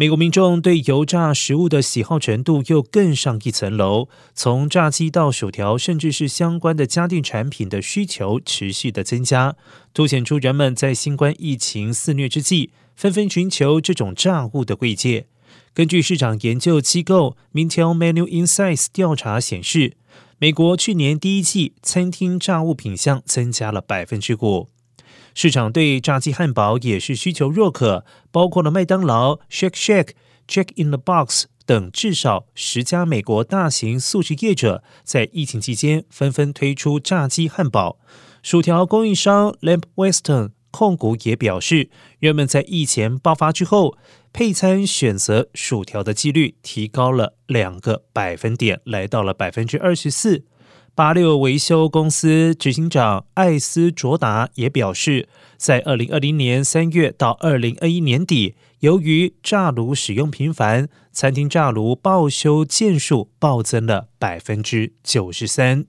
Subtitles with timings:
[0.00, 9.56] 美国民众对油炸食物的喜好程度又更上一层楼，从炸鸡到薯条，甚至是相关的家电产品的需求持续的增加，
[9.92, 15.26] 凸显出人们在新冠疫情肆虐之际，纷纷寻求这种炸物的贵界。
[15.74, 19.96] 根据市场研究机构 Mintel Menu Insights 调查显示，
[20.38, 24.68] 美国去年第一季餐厅炸物品项增加了百分之五。
[25.34, 30.08] 市场对炸鸡汉堡也是需求若渴，包括了麦当劳、Shake Shack、
[30.48, 37.98] Jack in the Box 等至少十家美国大型素食业者，在疫情期间纷纷推出炸鸡汉堡。
[38.42, 43.96] 薯条供应商 Lamp Weston 控股也表示，人们在疫情爆发之后，
[44.32, 50.44] 配餐选择薯条的几率提高了两个百分点，来到了百分之二十四。
[50.98, 65.84] 八六维修公司执行长艾斯卓达也表示，在二零二零年三月到二零二一年底，由于炸炉使用频繁，餐厅炸炉报修件数暴增了百分之九十三。